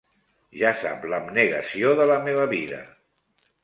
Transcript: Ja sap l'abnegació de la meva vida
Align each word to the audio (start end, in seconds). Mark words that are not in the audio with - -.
Ja 0.61 0.71
sap 0.85 1.05
l'abnegació 1.13 1.95
de 2.03 2.11
la 2.15 2.19
meva 2.27 2.53
vida 2.59 2.85